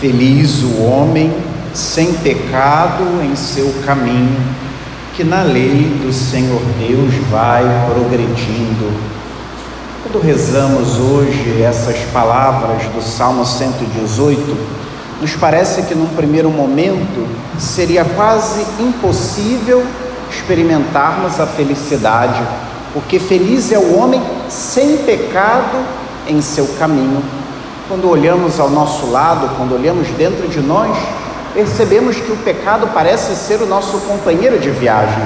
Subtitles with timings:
[0.00, 1.34] Feliz o homem
[1.72, 4.38] sem pecado em seu caminho,
[5.14, 8.92] que na lei do Senhor Deus vai progredindo.
[10.02, 14.56] Quando rezamos hoje essas palavras do Salmo 118,
[15.22, 17.26] nos parece que num primeiro momento
[17.58, 19.82] seria quase impossível
[20.30, 22.42] experimentarmos a felicidade,
[22.92, 25.78] porque feliz é o homem sem pecado
[26.28, 27.22] em seu caminho.
[27.88, 30.90] Quando olhamos ao nosso lado, quando olhamos dentro de nós,
[31.54, 35.22] percebemos que o pecado parece ser o nosso companheiro de viagem.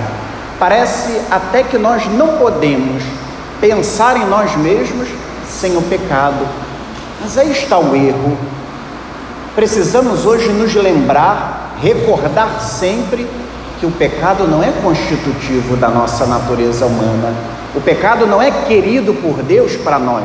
[0.59, 3.03] Parece até que nós não podemos
[3.63, 5.09] pensar em nós mesmos
[5.49, 6.47] sem o pecado.
[7.23, 8.37] Mas aí está o erro.
[9.55, 13.27] Precisamos hoje nos lembrar, recordar sempre
[13.79, 17.33] que o pecado não é constitutivo da nossa natureza humana.
[17.75, 20.25] O pecado não é querido por Deus para nós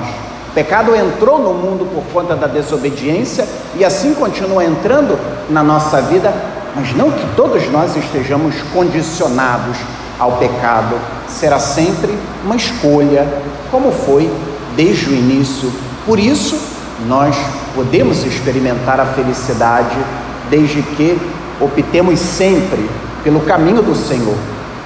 [0.55, 3.45] pecado entrou no mundo por conta da desobediência
[3.75, 5.19] e assim continua entrando
[5.49, 6.33] na nossa vida,
[6.73, 9.77] mas não que todos nós estejamos condicionados
[10.17, 10.95] ao pecado.
[11.27, 13.27] Será sempre uma escolha,
[13.69, 14.31] como foi
[14.77, 15.69] desde o início.
[16.05, 16.57] Por isso,
[17.05, 17.35] nós
[17.75, 19.97] podemos experimentar a felicidade
[20.49, 21.19] desde que
[21.59, 22.89] optemos sempre
[23.25, 24.37] pelo caminho do Senhor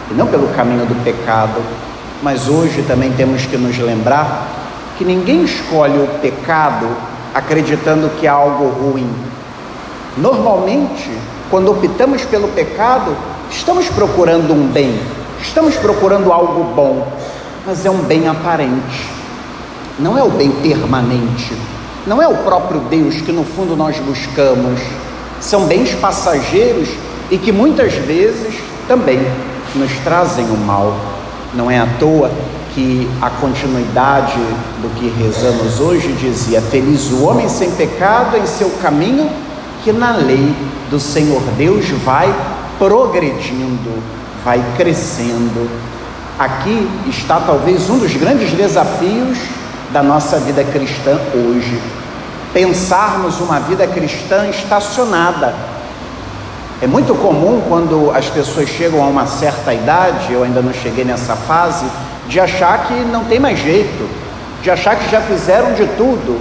[0.10, 1.62] e não pelo caminho do pecado.
[2.24, 4.59] Mas hoje também temos que nos lembrar
[5.00, 6.86] que ninguém escolhe o pecado
[7.34, 9.10] acreditando que é algo ruim.
[10.18, 11.10] Normalmente,
[11.50, 13.16] quando optamos pelo pecado,
[13.50, 15.00] estamos procurando um bem,
[15.42, 17.08] estamos procurando algo bom,
[17.66, 19.10] mas é um bem aparente,
[19.98, 21.54] não é o bem permanente,
[22.06, 24.82] não é o próprio Deus que no fundo nós buscamos,
[25.40, 26.90] são bens passageiros
[27.32, 28.54] e que muitas vezes
[28.86, 29.20] também
[29.76, 30.94] nos trazem o mal.
[31.54, 32.30] Não é à toa
[32.74, 34.40] que a continuidade
[34.82, 39.30] do que rezamos hoje dizia: Feliz o homem sem pecado em seu caminho,
[39.84, 40.56] que na lei
[40.90, 42.34] do Senhor Deus vai
[42.78, 44.02] progredindo,
[44.44, 45.70] vai crescendo.
[46.38, 49.38] Aqui está talvez um dos grandes desafios
[49.92, 51.82] da nossa vida cristã hoje.
[52.54, 55.54] Pensarmos uma vida cristã estacionada.
[56.82, 61.04] É muito comum quando as pessoas chegam a uma certa idade, eu ainda não cheguei
[61.04, 61.86] nessa fase,
[62.30, 64.10] de achar que não tem mais jeito,
[64.64, 66.40] de achar que já fizeram de tudo.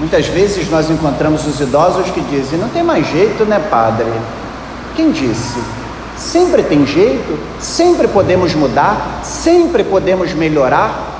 [0.00, 4.10] Muitas vezes nós encontramos os idosos que dizem: não tem mais jeito, né, padre?
[4.96, 5.62] Quem disse?
[6.16, 11.14] Sempre tem jeito, sempre podemos mudar, sempre podemos melhorar.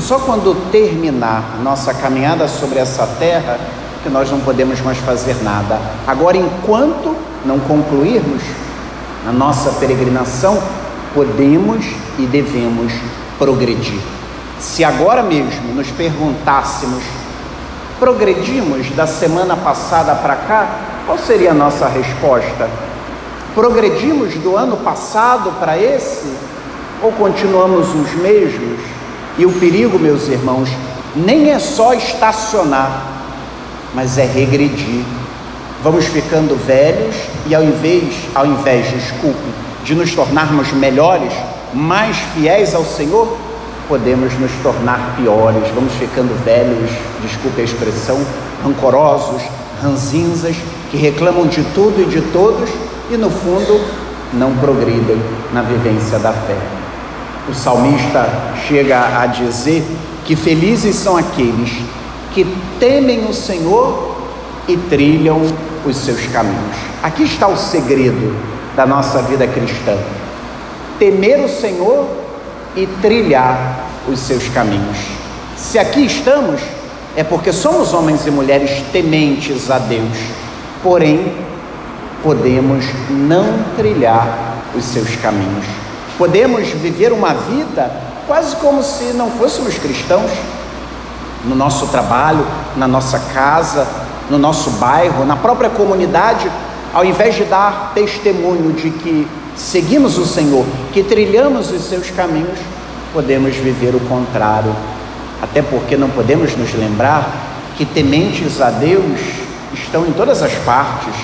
[0.00, 3.56] Só quando terminar nossa caminhada sobre essa terra
[4.02, 5.78] que nós não podemos mais fazer nada.
[6.08, 8.42] Agora, enquanto não concluirmos
[9.26, 10.62] a nossa peregrinação,
[11.14, 11.84] podemos
[12.18, 12.92] e devemos
[13.38, 14.00] progredir.
[14.58, 17.02] Se agora mesmo nos perguntássemos,
[17.98, 20.68] progredimos da semana passada para cá,
[21.06, 22.68] qual seria a nossa resposta?
[23.54, 26.32] Progredimos do ano passado para esse?
[27.02, 28.80] Ou continuamos os mesmos?
[29.36, 30.68] E o perigo, meus irmãos,
[31.14, 33.06] nem é só estacionar,
[33.94, 35.04] mas é regredir.
[35.84, 37.14] Vamos ficando velhos
[37.46, 39.44] e ao invés, ao invés, desculpe,
[39.84, 41.30] de nos tornarmos melhores,
[41.74, 43.36] mais fiéis ao Senhor,
[43.86, 46.90] podemos nos tornar piores, vamos ficando velhos,
[47.20, 48.18] desculpe a expressão,
[48.64, 49.42] rancorosos,
[49.82, 50.56] ranzinzas,
[50.90, 52.70] que reclamam de tudo e de todos
[53.10, 53.78] e no fundo
[54.32, 55.20] não progridem
[55.52, 56.56] na vivência da fé.
[57.46, 58.26] O salmista
[58.66, 59.84] chega a dizer
[60.24, 61.70] que felizes são aqueles
[62.32, 62.46] que
[62.80, 64.13] temem o Senhor
[64.66, 65.40] e trilham
[65.84, 66.76] os seus caminhos.
[67.02, 68.34] Aqui está o segredo
[68.74, 69.96] da nossa vida cristã
[70.98, 72.08] temer o Senhor
[72.76, 74.96] e trilhar os seus caminhos.
[75.56, 76.60] Se aqui estamos,
[77.16, 80.16] é porque somos homens e mulheres tementes a Deus,
[80.82, 81.32] porém,
[82.22, 85.64] podemos não trilhar os seus caminhos.
[86.18, 87.90] Podemos viver uma vida
[88.26, 90.30] quase como se não fôssemos cristãos,
[91.44, 93.86] no nosso trabalho, na nossa casa,
[94.30, 96.50] no nosso bairro, na própria comunidade,
[96.92, 99.26] ao invés de dar testemunho de que
[99.56, 102.58] seguimos o Senhor, que trilhamos os seus caminhos,
[103.12, 104.74] podemos viver o contrário.
[105.42, 107.28] Até porque não podemos nos lembrar
[107.76, 109.20] que tementes a Deus
[109.72, 111.14] estão em todas as partes.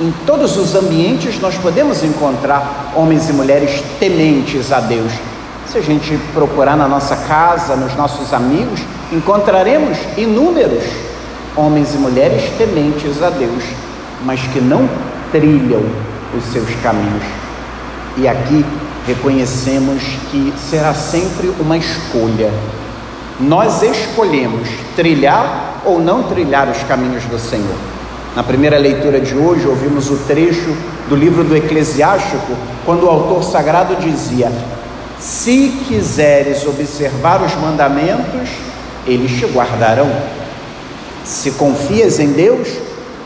[0.00, 5.12] Em todos os ambientes nós podemos encontrar homens e mulheres tementes a Deus.
[5.66, 8.80] Se a gente procurar na nossa casa, nos nossos amigos,
[9.12, 10.84] encontraremos inúmeros
[11.56, 13.64] homens e mulheres tementes a Deus,
[14.24, 14.88] mas que não
[15.32, 15.82] trilham
[16.36, 17.24] os seus caminhos.
[18.16, 18.64] E aqui
[19.06, 22.50] reconhecemos que será sempre uma escolha.
[23.38, 27.76] Nós escolhemos trilhar ou não trilhar os caminhos do Senhor.
[28.36, 30.76] Na primeira leitura de hoje, ouvimos o trecho
[31.08, 34.52] do livro do Eclesiástico, quando o autor sagrado dizia:
[35.18, 38.48] Se quiseres observar os mandamentos,
[39.06, 40.08] eles te guardarão.
[41.30, 42.66] Se confias em Deus,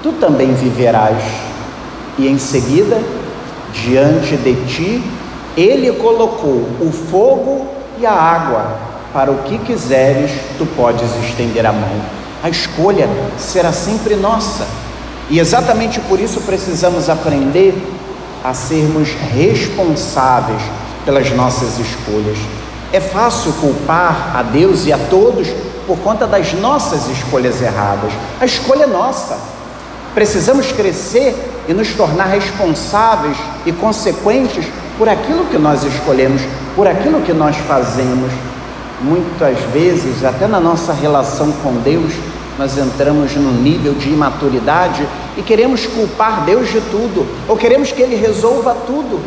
[0.02, 1.16] tu também viverás.
[2.18, 3.00] E em seguida,
[3.72, 5.02] diante de ti,
[5.56, 7.66] ele colocou o fogo
[7.98, 8.78] e a água.
[9.10, 12.02] Para o que quiseres, tu podes estender a mão.
[12.42, 13.08] A escolha
[13.38, 14.66] será sempre nossa.
[15.30, 17.74] E exatamente por isso precisamos aprender
[18.44, 20.60] a sermos responsáveis
[21.06, 22.36] pelas nossas escolhas.
[22.92, 25.48] É fácil culpar a Deus e a todos
[25.86, 28.12] por conta das nossas escolhas erradas.
[28.40, 29.38] A escolha é nossa.
[30.14, 31.34] Precisamos crescer
[31.68, 33.36] e nos tornar responsáveis
[33.66, 34.66] e consequentes
[34.96, 36.42] por aquilo que nós escolhemos,
[36.76, 38.30] por aquilo que nós fazemos.
[39.00, 42.12] Muitas vezes, até na nossa relação com Deus,
[42.58, 48.00] nós entramos num nível de imaturidade e queremos culpar Deus de tudo, ou queremos que
[48.00, 49.20] Ele resolva tudo,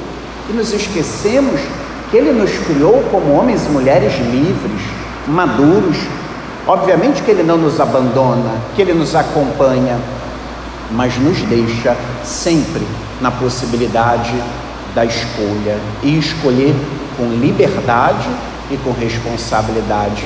[0.50, 1.60] e nos esquecemos
[2.10, 4.82] que Ele nos criou como homens e mulheres livres,
[5.28, 5.98] maduros.
[6.68, 9.98] Obviamente que Ele não nos abandona, que Ele nos acompanha,
[10.92, 12.86] mas nos deixa sempre
[13.22, 14.34] na possibilidade
[14.94, 16.76] da escolha e escolher
[17.16, 18.28] com liberdade
[18.70, 20.26] e com responsabilidade.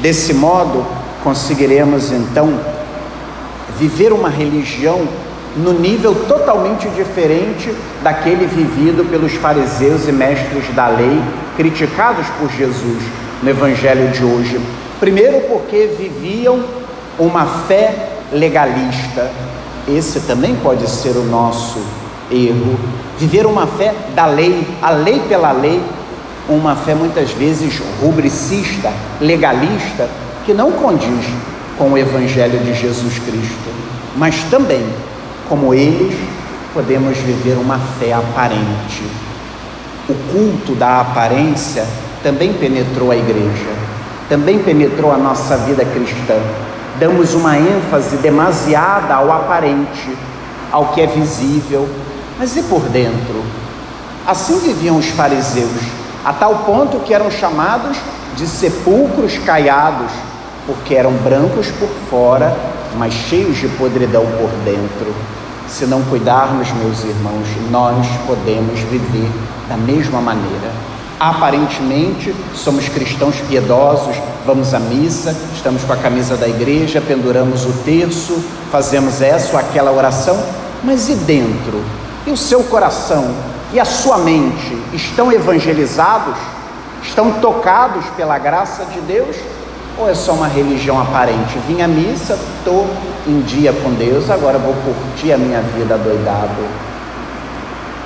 [0.00, 0.86] Desse modo,
[1.22, 2.58] conseguiremos então
[3.78, 5.06] viver uma religião
[5.56, 11.22] no nível totalmente diferente daquele vivido pelos fariseus e mestres da lei,
[11.56, 13.02] criticados por Jesus
[13.42, 14.58] no evangelho de hoje.
[15.02, 16.62] Primeiro, porque viviam
[17.18, 19.32] uma fé legalista.
[19.88, 21.80] Esse também pode ser o nosso
[22.30, 22.78] erro.
[23.18, 25.82] Viver uma fé da lei, a lei pela lei,
[26.48, 30.08] uma fé muitas vezes rubricista, legalista,
[30.46, 31.26] que não condiz
[31.76, 33.70] com o Evangelho de Jesus Cristo,
[34.16, 34.86] mas também,
[35.48, 36.14] como eles,
[36.72, 39.02] podemos viver uma fé aparente.
[40.08, 41.84] O culto da aparência
[42.22, 43.81] também penetrou a igreja,
[44.28, 46.36] também penetrou a nossa vida cristã.
[46.98, 50.16] Damos uma ênfase demasiada ao aparente,
[50.70, 51.88] ao que é visível,
[52.38, 53.42] mas e por dentro?
[54.26, 55.82] Assim viviam os fariseus,
[56.24, 57.96] a tal ponto que eram chamados
[58.36, 60.10] de sepulcros caiados,
[60.66, 62.56] porque eram brancos por fora,
[62.96, 65.12] mas cheios de podridão por dentro.
[65.68, 69.30] Se não cuidarmos, meus irmãos, nós podemos viver
[69.68, 70.91] da mesma maneira.
[71.24, 77.72] Aparentemente, somos cristãos piedosos, vamos à missa, estamos com a camisa da igreja, penduramos o
[77.84, 80.36] terço, fazemos essa ou aquela oração,
[80.82, 81.80] mas e dentro?
[82.26, 83.32] E o seu coração
[83.72, 86.34] e a sua mente estão evangelizados?
[87.04, 89.36] Estão tocados pela graça de Deus?
[89.96, 91.56] Ou é só uma religião aparente?
[91.68, 92.90] Vim à missa, estou
[93.28, 96.66] em dia com Deus, agora vou curtir a minha vida doidado.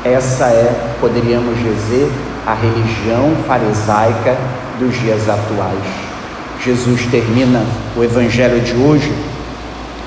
[0.05, 2.13] Essa é, poderíamos dizer,
[2.47, 4.37] a religião farisaica
[4.79, 5.83] dos dias atuais.
[6.65, 7.65] Jesus termina
[7.97, 9.13] o evangelho de hoje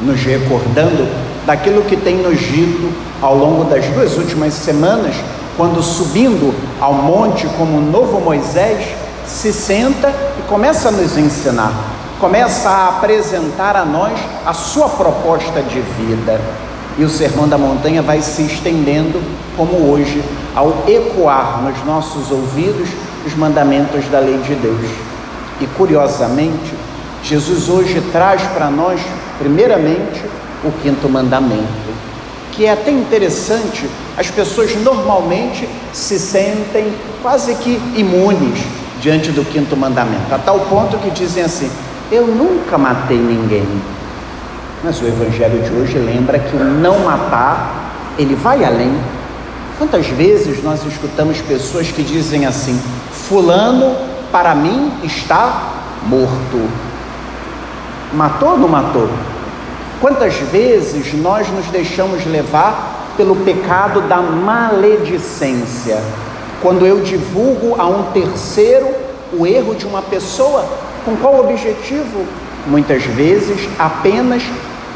[0.01, 1.07] nos recordando
[1.45, 2.91] daquilo que tem nos dito
[3.21, 5.13] ao longo das duas últimas semanas,
[5.57, 8.87] quando subindo ao monte como o novo Moisés,
[9.25, 11.73] se senta e começa a nos ensinar,
[12.19, 16.39] começa a apresentar a nós a sua proposta de vida.
[16.97, 19.21] E o Sermão da Montanha vai se estendendo,
[19.55, 20.21] como hoje,
[20.55, 22.89] ao ecoar nos nossos ouvidos
[23.25, 24.89] os mandamentos da lei de Deus.
[25.61, 26.73] E curiosamente,
[27.23, 28.99] Jesus hoje traz para nós,
[29.37, 30.23] primeiramente,
[30.63, 31.89] o quinto mandamento,
[32.51, 38.59] que é até interessante, as pessoas normalmente se sentem quase que imunes
[39.01, 41.71] diante do quinto mandamento, a tal ponto que dizem assim:
[42.11, 43.67] Eu nunca matei ninguém.
[44.83, 48.93] Mas o evangelho de hoje lembra que o não matar, ele vai além.
[49.79, 52.77] Quantas vezes nós escutamos pessoas que dizem assim:
[53.13, 53.95] Fulano,
[54.29, 55.71] para mim, está
[56.05, 56.69] morto.
[58.13, 59.09] Matou ou não matou?
[60.01, 66.03] Quantas vezes nós nos deixamos levar pelo pecado da maledicência?
[66.61, 68.89] Quando eu divulgo a um terceiro
[69.31, 70.65] o erro de uma pessoa,
[71.05, 72.25] com qual objetivo?
[72.67, 74.43] Muitas vezes apenas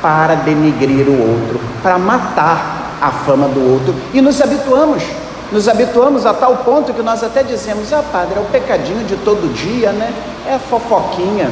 [0.02, 2.73] para denigrir o outro, para matar
[3.04, 3.94] a fama do outro.
[4.14, 5.04] E nos habituamos,
[5.52, 9.18] nos habituamos a tal ponto que nós até dizemos: ah, padre, é o pecadinho de
[9.18, 10.14] todo dia, né?
[10.48, 11.52] É a fofoquinha.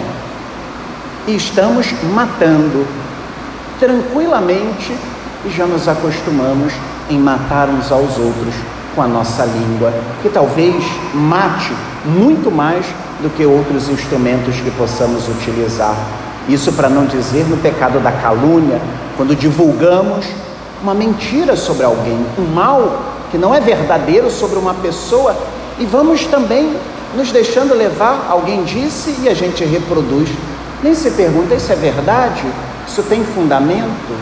[1.27, 2.87] E estamos matando
[3.79, 4.95] tranquilamente
[5.45, 6.73] e já nos acostumamos
[7.09, 8.55] em matar uns aos outros
[8.95, 11.73] com a nossa língua, que talvez mate
[12.05, 12.85] muito mais
[13.21, 15.95] do que outros instrumentos que possamos utilizar.
[16.49, 18.81] Isso para não dizer no pecado da calúnia,
[19.15, 20.25] quando divulgamos
[20.81, 25.35] uma mentira sobre alguém, um mal que não é verdadeiro sobre uma pessoa
[25.79, 26.75] e vamos também
[27.15, 30.29] nos deixando levar, alguém disse e a gente reproduz.
[30.83, 32.43] Nem se pergunta, isso é verdade?
[32.87, 34.17] Isso tem fundamento?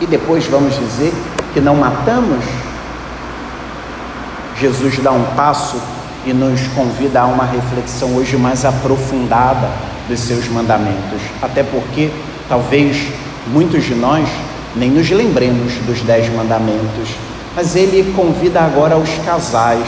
[0.00, 1.12] E depois vamos dizer
[1.52, 2.44] que não matamos?
[4.56, 5.80] Jesus dá um passo
[6.24, 9.68] e nos convida a uma reflexão hoje mais aprofundada
[10.08, 12.10] dos seus mandamentos, até porque
[12.48, 13.08] talvez
[13.46, 14.28] muitos de nós
[14.76, 17.16] nem nos lembremos dos dez mandamentos,
[17.56, 19.86] mas ele convida agora os casais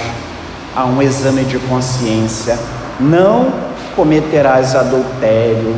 [0.75, 2.59] a um exame de consciência.
[2.99, 3.53] Não
[3.95, 5.75] cometerás adultério.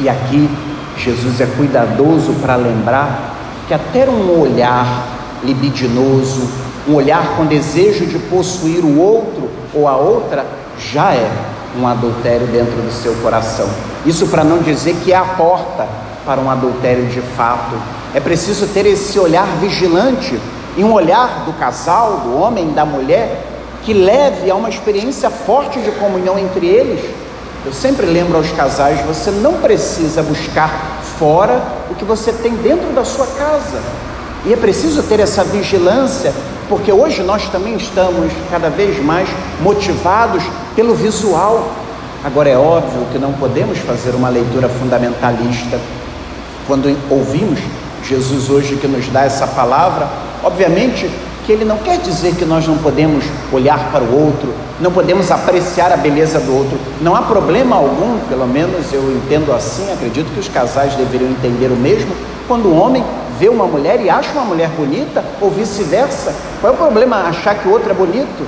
[0.00, 0.48] E aqui
[0.96, 3.34] Jesus é cuidadoso para lembrar
[3.68, 5.06] que até um olhar
[5.42, 6.48] libidinoso,
[6.88, 10.44] um olhar com desejo de possuir o outro ou a outra,
[10.78, 11.30] já é
[11.78, 13.68] um adultério dentro do seu coração.
[14.06, 15.86] Isso para não dizer que é a porta
[16.24, 17.74] para um adultério de fato.
[18.14, 20.38] É preciso ter esse olhar vigilante
[20.76, 23.44] e um olhar do casal, do homem, da mulher,
[23.82, 27.04] que leve a uma experiência forte de comunhão entre eles.
[27.64, 32.92] Eu sempre lembro aos casais: você não precisa buscar fora o que você tem dentro
[32.92, 33.78] da sua casa.
[34.46, 36.32] E é preciso ter essa vigilância,
[36.68, 39.28] porque hoje nós também estamos cada vez mais
[39.62, 40.42] motivados
[40.76, 41.70] pelo visual.
[42.22, 45.78] Agora é óbvio que não podemos fazer uma leitura fundamentalista
[46.66, 47.60] quando ouvimos
[48.06, 50.08] Jesus hoje que nos dá essa palavra.
[50.42, 51.10] Obviamente
[51.44, 55.30] que ele não quer dizer que nós não podemos olhar para o outro, não podemos
[55.30, 56.78] apreciar a beleza do outro.
[57.00, 61.66] Não há problema algum, pelo menos eu entendo assim, acredito que os casais deveriam entender
[61.66, 62.14] o mesmo,
[62.48, 63.04] quando o homem
[63.38, 66.34] vê uma mulher e acha uma mulher bonita, ou vice-versa.
[66.60, 68.46] Qual é o problema achar que o outro é bonito?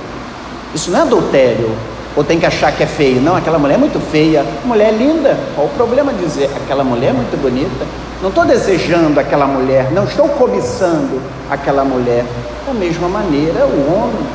[0.73, 1.71] Isso não é adultério.
[2.17, 3.21] Ou tem que achar que é feio.
[3.21, 4.43] Não, aquela mulher é muito feia.
[4.65, 5.37] Mulher linda.
[5.53, 7.85] Qual o problema dizer aquela mulher é muito bonita?
[8.23, 12.25] Não estou desejando aquela mulher, não estou cobiçando aquela mulher.
[12.65, 14.27] Da mesma maneira, o homem.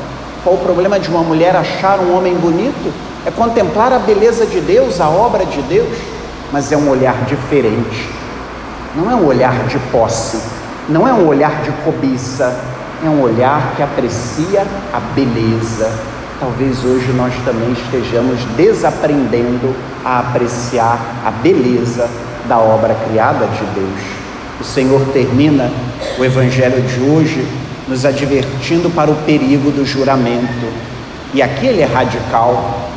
[0.44, 2.92] Qual o problema de uma mulher achar um homem bonito?
[3.26, 5.98] É contemplar a beleza de Deus, a obra de Deus,
[6.52, 8.08] mas é um olhar diferente.
[8.94, 10.40] Não é um olhar de posse,
[10.88, 12.56] não é um olhar de cobiça,
[13.04, 15.90] é um olhar que aprecia a beleza.
[16.42, 22.10] Talvez hoje nós também estejamos desaprendendo a apreciar a beleza
[22.48, 24.00] da obra criada de Deus.
[24.60, 25.70] O Senhor termina
[26.18, 27.46] o Evangelho de hoje
[27.86, 30.66] nos advertindo para o perigo do juramento.
[31.32, 32.88] E aqui ele é radical.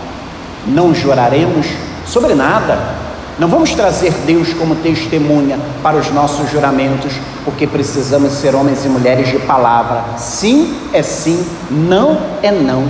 [0.65, 1.67] Não juraremos
[2.03, 2.95] sobre nada.
[3.37, 8.87] Não vamos trazer Deus como testemunha para os nossos juramentos, porque precisamos ser homens e
[8.87, 10.03] mulheres de palavra.
[10.17, 12.89] Sim é sim, não é não,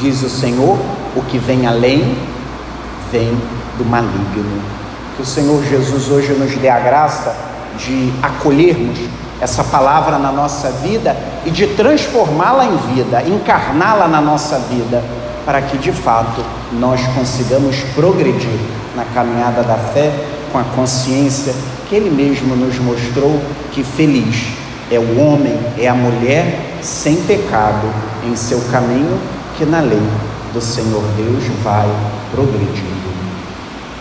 [0.00, 0.78] diz o Senhor.
[1.16, 2.16] O que vem além
[3.10, 3.36] vem
[3.76, 4.62] do maligno.
[5.16, 7.34] Que o Senhor Jesus hoje nos dê a graça
[7.78, 8.98] de acolhermos
[9.40, 15.02] essa palavra na nossa vida e de transformá-la em vida, encarná-la na nossa vida,
[15.46, 18.58] para que de fato nós consigamos progredir
[18.96, 20.12] na caminhada da fé
[20.52, 21.54] com a consciência
[21.88, 23.40] que Ele mesmo nos mostrou
[23.72, 24.48] que feliz
[24.90, 27.88] é o homem, é a mulher sem pecado
[28.26, 29.18] em seu caminho,
[29.58, 30.00] que na lei
[30.54, 31.88] do Senhor Deus vai
[32.30, 32.87] progredir.